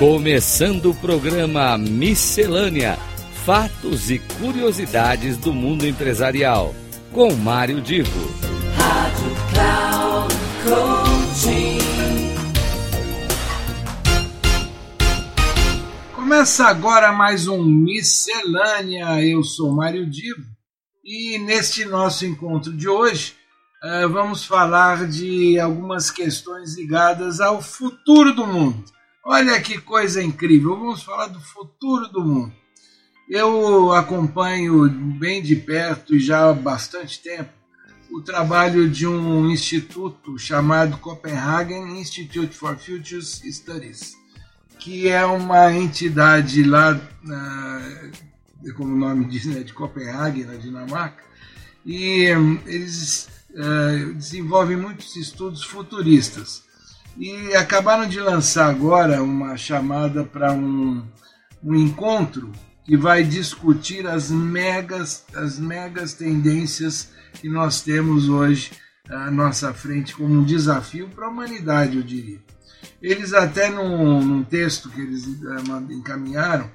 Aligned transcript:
Começando 0.00 0.92
o 0.92 0.94
programa 0.94 1.76
Miscelânea: 1.76 2.96
Fatos 3.44 4.10
e 4.10 4.18
Curiosidades 4.18 5.36
do 5.36 5.52
Mundo 5.52 5.86
Empresarial, 5.86 6.74
com 7.12 7.34
Mário 7.34 7.82
Divo. 7.82 8.28
Rádio 8.78 10.30
Cloud 10.64 11.04
Coaching. 11.36 11.78
Começa 16.14 16.64
agora 16.64 17.12
mais 17.12 17.46
um 17.46 17.62
Miscelânea. 17.62 19.22
Eu 19.22 19.42
sou 19.44 19.70
Mário 19.70 20.08
Divo 20.08 20.46
e 21.04 21.38
neste 21.40 21.84
nosso 21.84 22.24
encontro 22.24 22.72
de 22.72 22.88
hoje 22.88 23.34
eh, 23.84 24.06
vamos 24.06 24.46
falar 24.46 25.06
de 25.06 25.60
algumas 25.60 26.10
questões 26.10 26.74
ligadas 26.74 27.38
ao 27.38 27.60
futuro 27.60 28.32
do 28.34 28.46
mundo. 28.46 28.82
Olha 29.24 29.60
que 29.60 29.78
coisa 29.78 30.22
incrível! 30.22 30.76
Vamos 30.78 31.02
falar 31.02 31.26
do 31.26 31.40
futuro 31.40 32.08
do 32.08 32.24
mundo. 32.24 32.54
Eu 33.28 33.92
acompanho 33.92 34.88
bem 34.88 35.42
de 35.42 35.54
perto 35.54 36.16
e 36.16 36.20
já 36.20 36.48
há 36.50 36.54
bastante 36.54 37.20
tempo 37.20 37.50
o 38.10 38.22
trabalho 38.22 38.88
de 38.90 39.06
um 39.06 39.48
instituto 39.50 40.36
chamado 40.38 40.96
Copenhagen 40.98 42.00
Institute 42.00 42.56
for 42.56 42.76
Futures 42.76 43.40
Studies, 43.52 44.14
que 44.80 45.06
é 45.06 45.24
uma 45.26 45.72
entidade 45.72 46.64
lá, 46.64 46.98
como 48.76 48.96
nome 48.96 49.26
diz, 49.26 49.42
de 49.66 49.72
Copenhague, 49.74 50.42
na 50.44 50.54
Dinamarca, 50.54 51.22
e 51.86 52.24
eles 52.66 53.28
eh, 53.54 54.06
desenvolvem 54.14 54.76
muitos 54.76 55.14
estudos 55.14 55.62
futuristas. 55.62 56.64
E 57.22 57.54
acabaram 57.54 58.08
de 58.08 58.18
lançar 58.18 58.70
agora 58.70 59.22
uma 59.22 59.54
chamada 59.54 60.24
para 60.24 60.54
um, 60.54 61.02
um, 61.62 61.74
encontro 61.76 62.50
que 62.86 62.96
vai 62.96 63.22
discutir 63.22 64.06
as 64.06 64.30
megas, 64.30 65.20
tendências 66.18 67.10
que 67.34 67.46
nós 67.46 67.82
temos 67.82 68.30
hoje 68.30 68.70
à 69.10 69.30
nossa 69.30 69.74
frente 69.74 70.14
como 70.14 70.32
um 70.34 70.42
desafio 70.42 71.10
para 71.10 71.26
a 71.26 71.28
humanidade, 71.28 71.98
eu 71.98 72.02
diria. 72.02 72.38
Eles 73.02 73.34
até 73.34 73.68
num, 73.68 74.42
texto 74.42 74.88
que 74.88 75.02
eles 75.02 75.26
eh, 75.28 75.92
encaminharam, 75.92 76.70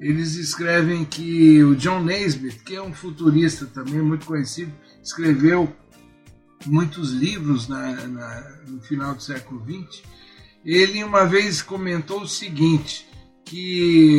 eles 0.00 0.34
escrevem 0.36 1.04
que 1.04 1.62
o 1.62 1.76
John 1.76 2.00
Naisbitt, 2.02 2.60
que 2.64 2.74
é 2.74 2.80
um 2.80 2.94
futurista 2.94 3.66
também 3.66 3.98
muito 4.00 4.24
conhecido, 4.24 4.72
escreveu 5.04 5.70
muitos 6.66 7.12
livros 7.12 7.68
na, 7.68 7.92
no 8.66 8.80
final 8.82 9.14
do 9.14 9.22
século 9.22 9.64
XX, 9.64 10.02
ele 10.64 11.02
uma 11.02 11.24
vez 11.24 11.62
comentou 11.62 12.22
o 12.22 12.28
seguinte, 12.28 13.08
que 13.44 14.18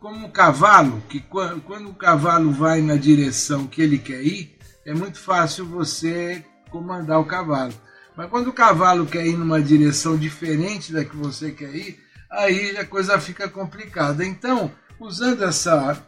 como 0.00 0.26
o 0.26 0.28
um 0.28 0.30
cavalo, 0.30 1.02
que 1.08 1.20
quando, 1.20 1.88
o 1.90 1.94
cavalo 1.94 2.52
vai 2.52 2.80
na 2.80 2.96
direção 2.96 3.66
que 3.66 3.82
ele 3.82 3.98
quer 3.98 4.22
ir, 4.24 4.56
é 4.84 4.94
muito 4.94 5.18
fácil 5.18 5.64
você 5.66 6.44
comandar 6.70 7.20
o 7.20 7.24
cavalo. 7.24 7.72
Mas 8.16 8.28
quando 8.28 8.48
o 8.48 8.52
cavalo 8.52 9.06
quer 9.06 9.26
ir 9.26 9.36
numa 9.36 9.60
direção 9.62 10.16
diferente 10.16 10.92
da 10.92 11.04
que 11.04 11.16
você 11.16 11.50
quer 11.50 11.74
ir, 11.74 11.98
aí 12.30 12.76
a 12.76 12.84
coisa 12.84 13.18
fica 13.18 13.48
complicada. 13.48 14.24
Então, 14.24 14.70
usando 15.00 15.42
essa, 15.44 16.00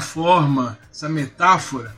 forma, 0.00 0.78
essa 0.90 1.08
metáfora, 1.08 1.94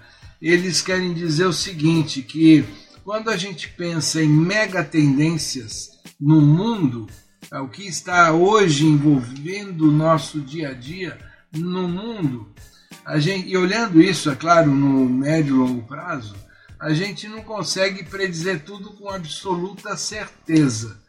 eles 0.51 0.83
querem 0.83 1.15
dizer 1.15 1.47
o 1.47 1.53
seguinte, 1.55 2.21
que 2.21 2.65
quando 3.03 3.31
a 3.31 3.37
gente 3.37 3.67
pensa 3.71 4.23
em 4.23 4.29
mega 4.29 4.85
tendências 4.85 5.89
no 6.21 6.39
mundo, 6.39 7.07
o 7.51 7.67
que 7.69 7.87
está 7.87 8.31
hoje 8.31 8.85
envolvendo 8.85 9.89
o 9.89 9.93
nosso 9.93 10.41
dia 10.43 10.69
a 10.71 10.75
dia 10.75 11.17
no 11.51 11.89
mundo, 11.89 12.53
e 13.47 13.57
olhando 13.57 14.03
isso, 14.03 14.29
é 14.29 14.35
claro, 14.37 14.71
no 14.71 15.09
médio 15.09 15.55
e 15.57 15.59
longo 15.59 15.83
prazo, 15.89 16.37
a 16.79 16.93
gente 16.93 17.27
não 17.27 17.41
consegue 17.41 18.05
predizer 18.05 18.65
tudo 18.67 18.91
com 18.93 19.09
absoluta 19.09 19.97
certeza. 19.97 21.01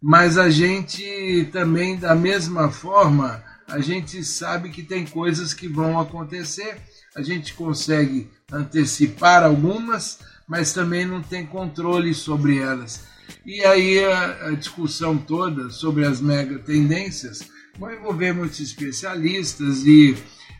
Mas 0.00 0.38
a 0.38 0.48
gente 0.48 1.48
também, 1.50 1.96
da 1.96 2.14
mesma 2.14 2.70
forma, 2.70 3.42
a 3.66 3.80
gente 3.80 4.22
sabe 4.22 4.70
que 4.70 4.84
tem 4.84 5.04
coisas 5.04 5.52
que 5.52 5.66
vão 5.66 5.98
acontecer 5.98 6.76
a 7.16 7.22
gente 7.22 7.54
consegue 7.54 8.28
antecipar 8.52 9.42
algumas, 9.42 10.18
mas 10.46 10.72
também 10.74 11.06
não 11.06 11.22
tem 11.22 11.46
controle 11.46 12.12
sobre 12.12 12.58
elas. 12.58 13.04
E 13.44 13.62
aí 13.64 14.04
a, 14.04 14.46
a 14.48 14.50
discussão 14.52 15.16
toda 15.16 15.70
sobre 15.70 16.04
as 16.04 16.20
mega 16.20 16.58
tendências 16.58 17.40
vai 17.80 17.96
envolver 17.96 18.32
muitos 18.34 18.60
especialistas 18.60 19.84
e 19.86 20.14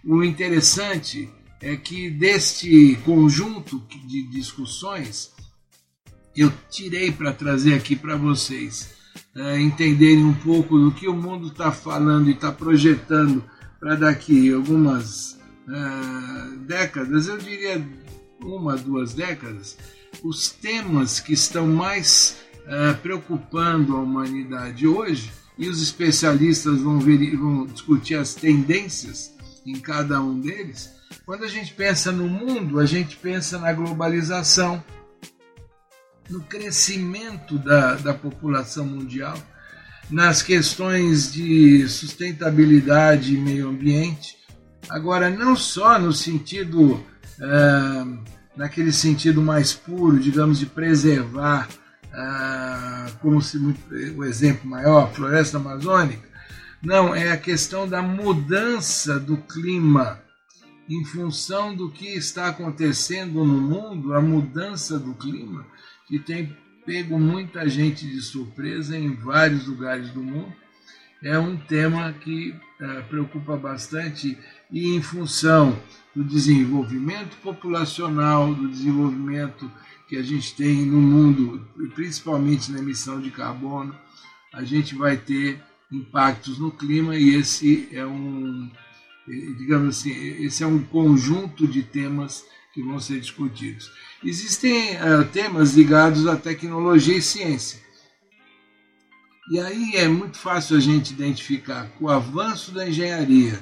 o 0.05 0.25
interessante 0.25 1.28
é 1.61 1.77
que 1.77 2.11
deste 2.11 2.99
conjunto 3.05 3.83
de 4.06 4.28
discussões 4.31 5.31
eu 6.34 6.53
tirei 6.71 7.12
para 7.12 7.33
trazer 7.33 7.75
aqui 7.75 7.97
para 7.97 8.17
vocês 8.17 8.91
é, 9.34 9.59
entenderem 9.61 10.25
um 10.25 10.34
pouco 10.34 10.78
do 10.78 10.91
que 10.93 11.09
o 11.09 11.17
mundo 11.17 11.49
está 11.49 11.71
falando 11.73 12.28
e 12.28 12.33
está 12.33 12.50
projetando 12.53 13.43
para 13.81 13.94
daqui 13.94 14.53
algumas 14.53 15.38
décadas, 16.66 17.27
eu 17.28 17.37
diria 17.38 17.84
uma, 18.41 18.77
duas 18.77 19.15
décadas, 19.15 19.77
os 20.22 20.49
temas 20.50 21.19
que 21.21 21.32
estão 21.32 21.66
mais 21.66 22.37
preocupando 23.03 23.97
a 23.97 24.00
humanidade 24.00 24.87
hoje, 24.87 25.32
e 25.59 25.69
os 25.69 25.82
especialistas 25.82 26.81
e 26.81 27.32
vão, 27.37 27.66
discutir 27.66 28.15
as 28.16 28.34
tendências 28.34 29.32
em 29.65 29.75
cada 29.81 30.21
um 30.21 30.38
deles. 30.38 30.91
Quando 31.25 31.44
a 31.44 31.49
gente 31.49 31.72
pensa 31.72 32.12
no 32.12 32.28
mundo, 32.28 32.78
a 32.78 32.84
gente 32.84 33.16
pensa 33.16 33.59
na 33.59 33.72
globalização, 33.72 34.82
no 36.28 36.41
crescimento 36.41 37.59
da, 37.59 37.94
da 37.94 38.12
população 38.12 38.84
mundial, 38.84 39.37
nas 40.10 40.43
questões 40.43 41.32
de 41.32 41.88
sustentabilidade 41.88 43.34
e 43.34 43.38
meio 43.41 43.69
ambiente, 43.71 44.37
Agora, 44.88 45.28
não 45.28 45.56
só 45.56 45.98
no 45.98 46.12
sentido, 46.12 47.02
ah, 47.41 48.06
naquele 48.56 48.92
sentido 48.92 49.42
mais 49.42 49.72
puro, 49.72 50.19
digamos, 50.19 50.58
de 50.58 50.66
preservar, 50.66 51.69
ah, 52.12 53.06
como 53.20 53.41
se, 53.42 53.56
o 54.16 54.25
exemplo 54.25 54.69
maior, 54.69 55.12
floresta 55.12 55.56
amazônica, 55.56 56.26
não, 56.82 57.14
é 57.14 57.32
a 57.32 57.36
questão 57.36 57.88
da 57.88 58.00
mudança 58.00 59.19
do 59.19 59.36
clima 59.38 60.20
em 60.88 61.04
função 61.04 61.75
do 61.75 61.91
que 61.91 62.06
está 62.06 62.46
acontecendo 62.46 63.44
no 63.44 63.60
mundo, 63.60 64.14
a 64.14 64.20
mudança 64.20 64.98
do 65.00 65.14
clima, 65.14 65.66
que 66.06 66.19
tem 66.20 66.56
pego 66.86 67.19
muita 67.19 67.69
gente 67.69 68.06
de 68.06 68.20
surpresa 68.22 68.96
em 68.96 69.16
vários 69.16 69.66
lugares 69.66 70.10
do 70.10 70.22
mundo 70.22 70.52
é 71.22 71.38
um 71.38 71.56
tema 71.56 72.12
que 72.12 72.54
preocupa 73.09 73.56
bastante 73.56 74.37
e 74.71 74.88
em 74.94 75.00
função 75.00 75.78
do 76.15 76.22
desenvolvimento 76.22 77.37
populacional, 77.43 78.54
do 78.54 78.69
desenvolvimento 78.69 79.71
que 80.09 80.16
a 80.16 80.22
gente 80.22 80.55
tem 80.55 80.84
no 80.84 81.00
mundo, 81.00 81.66
principalmente 81.94 82.71
na 82.71 82.78
emissão 82.78 83.21
de 83.21 83.31
carbono, 83.31 83.94
a 84.53 84.62
gente 84.62 84.94
vai 84.94 85.16
ter 85.16 85.60
impactos 85.91 86.59
no 86.59 86.71
clima 86.71 87.16
e 87.16 87.34
esse 87.34 87.88
é 87.93 88.05
um, 88.05 88.71
esse 89.88 90.62
é 90.62 90.66
um 90.66 90.82
conjunto 90.82 91.66
de 91.66 91.82
temas 91.82 92.44
que 92.75 92.82
vão 92.82 92.99
ser 93.00 93.21
discutidos. 93.21 93.90
Existem 94.23 94.96
temas 95.32 95.75
ligados 95.75 96.26
à 96.26 96.37
tecnologia 96.37 97.17
e 97.17 97.23
ciência. 97.23 97.86
E 99.48 99.60
aí 99.60 99.94
é 99.94 100.08
muito 100.08 100.38
fácil 100.38 100.76
a 100.76 100.81
gente 100.81 101.12
identificar 101.12 101.87
com 101.98 102.06
o 102.06 102.10
avanço 102.10 102.72
da 102.72 102.88
engenharia. 102.88 103.60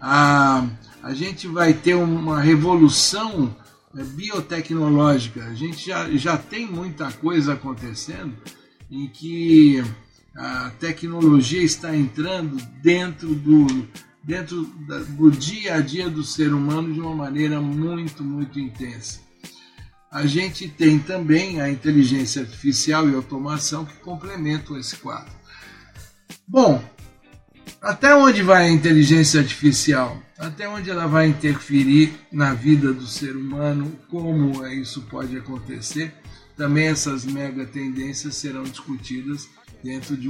A, 0.00 0.66
a 1.02 1.12
gente 1.12 1.46
vai 1.46 1.74
ter 1.74 1.94
uma 1.94 2.40
revolução 2.40 3.54
né, 3.92 4.02
biotecnológica. 4.02 5.44
A 5.44 5.54
gente 5.54 5.86
já, 5.86 6.08
já 6.12 6.38
tem 6.38 6.66
muita 6.66 7.12
coisa 7.12 7.52
acontecendo 7.52 8.34
em 8.90 9.08
que 9.08 9.84
a 10.34 10.70
tecnologia 10.80 11.62
está 11.62 11.94
entrando 11.94 12.56
dentro 12.82 13.34
do, 13.34 13.66
dentro 14.24 14.62
do 14.64 15.30
dia 15.30 15.74
a 15.74 15.80
dia 15.82 16.08
do 16.08 16.22
ser 16.24 16.54
humano 16.54 16.94
de 16.94 17.00
uma 17.00 17.14
maneira 17.14 17.60
muito, 17.60 18.24
muito 18.24 18.58
intensa. 18.58 19.20
a 20.10 20.26
gente 20.26 20.66
tem 20.68 20.98
também 20.98 21.60
a 21.60 21.70
inteligência 21.70 22.42
artificial 22.42 23.08
e 23.08 23.14
automação 23.14 23.84
que 23.84 23.94
complementam 23.98 24.76
esse 24.76 24.96
quadro. 24.96 25.32
Bom, 26.46 26.82
até 27.80 28.14
onde 28.14 28.42
vai 28.42 28.66
a 28.66 28.70
inteligência 28.72 29.40
artificial? 29.40 30.20
Até 30.36 30.68
onde 30.68 30.90
ela 30.90 31.06
vai 31.06 31.28
interferir 31.28 32.12
na 32.32 32.52
vida 32.54 32.92
do 32.92 33.06
ser 33.06 33.36
humano? 33.36 33.96
Como 34.08 34.66
isso 34.66 35.02
pode 35.02 35.36
acontecer? 35.36 36.12
Também 36.56 36.88
essas 36.88 37.24
mega 37.24 37.64
tendências 37.64 38.34
serão 38.34 38.64
discutidas 38.64 39.48
dentro 39.84 40.16
de, 40.16 40.22
de 40.22 40.28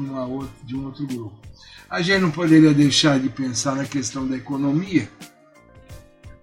um 0.76 0.82
outro 0.84 1.06
grupo. 1.06 1.40
A 1.88 2.02
gente 2.02 2.20
não 2.20 2.30
poderia 2.30 2.74
deixar 2.74 3.18
de 3.18 3.30
pensar 3.30 3.74
na 3.74 3.84
questão 3.84 4.28
da 4.28 4.36
economia, 4.36 5.10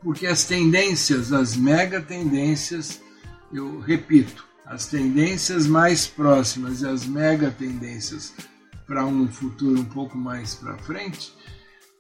porque 0.02 0.26
as 0.26 0.44
tendências, 0.44 1.32
as 1.32 1.56
mega 1.56 2.02
tendências, 2.02 3.00
eu 3.52 3.80
repito, 3.80 4.46
as 4.66 4.88
tendências 4.88 5.66
mais 5.68 6.08
próximas 6.08 6.82
e 6.82 6.88
as 6.88 7.06
mega 7.06 7.50
tendências 7.50 8.34
para 8.86 9.06
um 9.06 9.28
futuro 9.28 9.80
um 9.82 9.86
pouco 9.86 10.18
mais 10.18 10.56
para 10.56 10.78
frente 10.80 11.34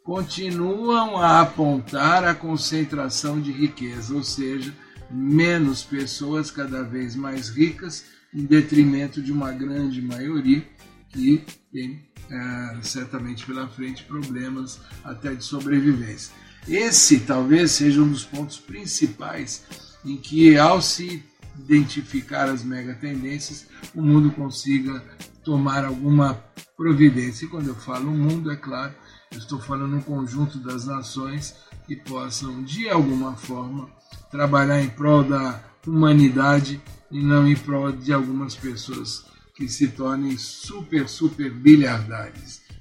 continuam 0.03 1.17
a 1.17 1.41
apontar 1.41 2.23
a 2.23 2.33
concentração 2.33 3.41
de 3.41 3.51
riqueza, 3.51 4.13
ou 4.13 4.23
seja, 4.23 4.73
menos 5.11 5.83
pessoas 5.83 6.49
cada 6.49 6.81
vez 6.81 7.13
mais 7.13 7.49
ricas, 7.49 8.05
em 8.33 8.45
detrimento 8.45 9.21
de 9.21 9.33
uma 9.33 9.51
grande 9.51 10.01
maioria 10.01 10.65
que 11.09 11.43
tem 11.73 12.09
é, 12.29 12.77
certamente 12.81 13.45
pela 13.45 13.67
frente 13.67 14.03
problemas 14.03 14.79
até 15.03 15.33
de 15.33 15.43
sobrevivência. 15.43 16.31
Esse 16.65 17.19
talvez 17.19 17.71
seja 17.71 18.01
um 18.01 18.09
dos 18.09 18.23
pontos 18.23 18.57
principais 18.57 19.63
em 20.05 20.15
que, 20.15 20.57
ao 20.57 20.81
se 20.81 21.21
identificar 21.57 22.45
as 22.51 22.63
mega 22.63 22.93
tendências, 22.93 23.65
o 23.95 24.01
mundo 24.01 24.31
consiga 24.31 25.03
tomar 25.43 25.83
alguma 25.85 26.35
providência. 26.75 27.45
E 27.45 27.47
quando 27.47 27.67
eu 27.69 27.75
falo 27.75 28.11
mundo, 28.11 28.51
é 28.51 28.55
claro, 28.55 28.93
eu 29.31 29.37
estou 29.37 29.59
falando 29.59 29.95
um 29.95 30.01
conjunto 30.01 30.59
das 30.59 30.85
nações 30.85 31.55
que 31.85 31.95
possam, 31.95 32.63
de 32.63 32.89
alguma 32.89 33.35
forma, 33.35 33.89
trabalhar 34.29 34.81
em 34.81 34.89
prol 34.89 35.23
da 35.23 35.61
humanidade 35.85 36.81
e 37.09 37.21
não 37.21 37.47
em 37.47 37.55
prol 37.55 37.91
de 37.91 38.13
algumas 38.13 38.55
pessoas 38.55 39.25
que 39.55 39.67
se 39.67 39.87
tornem 39.87 40.37
super, 40.37 41.09
super 41.09 41.51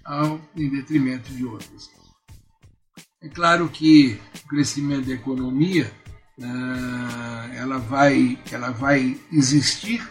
ao, 0.05 0.41
em 0.57 0.69
detrimento 0.69 1.33
de 1.33 1.45
outras. 1.45 1.89
É 3.23 3.29
claro 3.29 3.69
que 3.69 4.21
o 4.45 4.49
crescimento 4.49 5.07
da 5.07 5.15
economia 5.15 5.91
ela 7.55 7.79
vai, 7.79 8.39
ela 8.51 8.75
existir, 9.33 10.07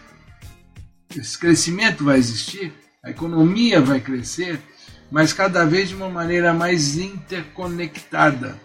esse 1.16 1.38
crescimento 1.38 2.04
vai 2.04 2.18
existir, 2.18 2.72
a 3.04 3.10
economia 3.10 3.80
vai 3.80 4.00
crescer, 4.00 4.60
mas 5.10 5.32
cada 5.32 5.64
vez 5.64 5.88
de 5.90 5.94
uma 5.94 6.08
maneira 6.08 6.52
mais 6.52 6.96
interconectada. 6.98 8.60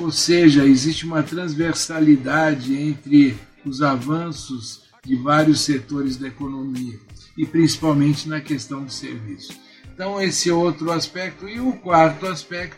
ou 0.00 0.10
seja, 0.10 0.64
existe 0.64 1.04
uma 1.04 1.22
transversalidade 1.22 2.74
entre 2.74 3.36
os 3.66 3.82
avanços 3.82 4.84
de 5.04 5.14
vários 5.16 5.60
setores 5.60 6.16
da 6.16 6.28
economia 6.28 6.98
e 7.36 7.44
principalmente 7.44 8.28
na 8.28 8.40
questão 8.40 8.84
do 8.84 8.92
serviço 8.92 9.52
Então, 9.92 10.20
esse 10.22 10.48
é 10.48 10.52
outro 10.52 10.90
aspecto. 10.90 11.48
E 11.48 11.58
o 11.60 11.68
um 11.68 11.72
quarto 11.72 12.26
aspecto 12.26 12.76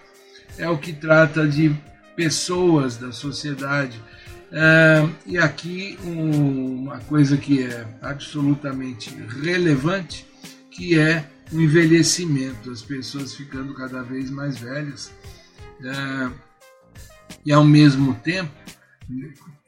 é 0.58 0.68
o 0.68 0.76
que 0.78 0.92
trata 0.94 1.46
de 1.46 1.68
pessoas 2.16 2.96
da 2.96 3.12
sociedade. 3.12 4.00
Uh, 4.50 5.12
e 5.26 5.36
aqui 5.36 5.98
um, 6.02 6.82
uma 6.84 6.98
coisa 7.00 7.36
que 7.36 7.62
é 7.62 7.86
absolutamente 8.00 9.10
relevante, 9.42 10.26
que 10.70 10.98
é 10.98 11.28
o 11.52 11.60
envelhecimento, 11.60 12.70
as 12.70 12.80
pessoas 12.82 13.34
ficando 13.34 13.74
cada 13.74 14.02
vez 14.02 14.30
mais 14.30 14.56
velhas. 14.58 15.12
Uh, 15.80 16.32
e 17.44 17.52
ao 17.52 17.64
mesmo 17.64 18.14
tempo 18.14 18.50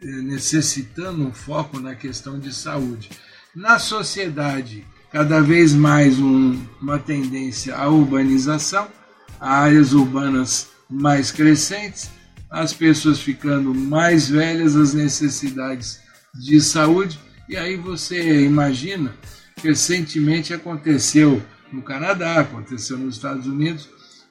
necessitando 0.00 1.24
um 1.26 1.32
foco 1.32 1.78
na 1.78 1.94
questão 1.94 2.38
de 2.40 2.52
saúde. 2.54 3.08
Na 3.54 3.78
sociedade, 3.78 4.84
cada 5.12 5.40
vez 5.40 5.72
mais 5.74 6.18
um, 6.20 6.60
uma 6.82 6.98
tendência 6.98 7.74
à 7.76 7.88
urbanização, 7.88 8.88
a 9.40 9.54
áreas 9.60 9.92
urbanas 9.92 10.68
mais 10.90 11.30
crescentes, 11.32 12.10
as 12.50 12.72
pessoas 12.72 13.20
ficando 13.20 13.74
mais 13.74 14.28
velhas, 14.28 14.76
as 14.76 14.94
necessidades 14.94 16.00
de 16.34 16.60
saúde. 16.60 17.18
E 17.48 17.56
aí 17.56 17.76
você 17.76 18.44
imagina, 18.44 19.14
recentemente 19.62 20.54
aconteceu 20.54 21.42
no 21.72 21.82
Canadá, 21.82 22.40
aconteceu 22.40 22.96
nos 22.98 23.16
Estados 23.16 23.46
Unidos, 23.46 23.88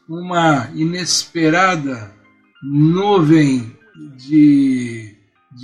uma 0.09 0.69
inesperada 0.73 2.11
nuvem 2.63 3.75
de, 4.17 5.15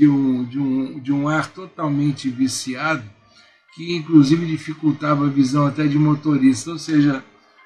um, 0.07 0.41
um, 0.43 1.01
um, 1.11 1.27
ar 1.27 1.49
totalmente 1.49 2.29
viciado, 2.29 3.03
que 3.73 3.95
inclusive 3.95 4.45
dificultava 4.45 5.25
a 5.25 5.29
visão 5.29 5.65
até 5.65 5.87
de 5.87 5.97
motorista. 5.97 6.71
Ou 6.71 6.77
seja, 6.77 7.23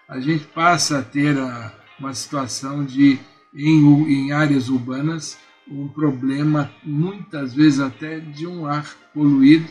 a 0.07 0.19
gente 0.19 0.45
passa 0.45 0.99
a 0.99 1.01
ter 1.01 1.37
ah, 1.37 1.73
uma 1.99 2.13
situação 2.13 2.85
de 2.85 3.17
em, 3.57 4.31
áreas 4.31 4.69
urbanas 4.69 5.38
um 5.69 5.88
problema, 5.88 6.71
muitas 6.83 7.54
vezes 7.54 7.80
até 7.80 8.19
de 8.19 8.48
um 8.48 8.65
ar 8.68 8.88
poluído, 9.13 9.68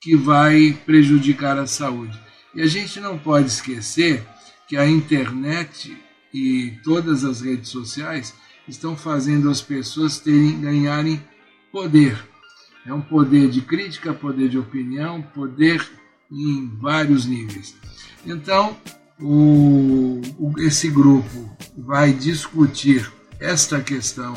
que 0.00 0.14
vai 0.14 0.78
prejudicar 0.86 1.58
a 1.58 1.66
saúde. 1.66 2.16
E 2.54 2.62
a 2.62 2.66
gente 2.66 3.00
não 3.00 3.18
pode 3.18 3.48
esquecer 3.48 4.24
que 4.68 4.76
a 4.76 4.86
internet 4.88 5.96
e 6.32 6.74
todas 6.84 7.24
as 7.24 7.40
redes 7.40 7.70
sociais 7.70 8.34
estão 8.68 8.96
fazendo 8.96 9.50
as 9.50 9.60
pessoas 9.60 10.20
terem, 10.20 10.60
ganharem 10.60 11.20
poder. 11.72 12.16
É 12.86 12.94
um 12.94 13.02
poder 13.02 13.50
de 13.50 13.62
crítica, 13.62 14.12
poder 14.14 14.48
de 14.48 14.58
opinião, 14.58 15.20
poder 15.22 15.84
em 16.30 16.68
vários 16.80 17.26
níveis. 17.26 17.74
Então, 18.24 18.76
o, 19.20 20.20
esse 20.58 20.88
grupo 20.88 21.45
vai 21.76 22.12
discutir 22.12 23.10
esta 23.38 23.80
questão 23.80 24.34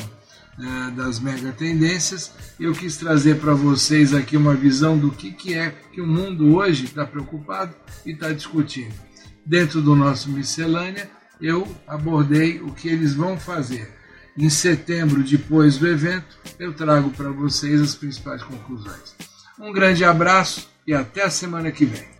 é, 0.58 0.90
das 0.90 1.18
megatendências. 1.20 2.32
Eu 2.60 2.72
quis 2.74 2.96
trazer 2.98 3.36
para 3.38 3.54
vocês 3.54 4.12
aqui 4.12 4.36
uma 4.36 4.54
visão 4.54 4.98
do 4.98 5.10
que, 5.10 5.32
que 5.32 5.54
é 5.54 5.70
que 5.92 6.00
o 6.00 6.06
mundo 6.06 6.54
hoje 6.56 6.84
está 6.84 7.06
preocupado 7.06 7.74
e 8.04 8.14
tá 8.14 8.32
discutindo. 8.32 8.94
Dentro 9.46 9.80
do 9.80 9.94
nosso 9.96 10.30
miscelânea, 10.30 11.10
eu 11.40 11.66
abordei 11.86 12.60
o 12.60 12.70
que 12.72 12.88
eles 12.88 13.14
vão 13.14 13.38
fazer. 13.40 13.90
Em 14.36 14.50
setembro, 14.50 15.22
depois 15.24 15.78
do 15.78 15.88
evento, 15.88 16.36
eu 16.58 16.72
trago 16.74 17.10
para 17.10 17.30
vocês 17.30 17.80
as 17.80 17.94
principais 17.94 18.42
conclusões. 18.42 19.14
Um 19.58 19.72
grande 19.72 20.04
abraço 20.04 20.68
e 20.86 20.94
até 20.94 21.22
a 21.24 21.30
semana 21.30 21.70
que 21.72 21.84
vem. 21.84 22.19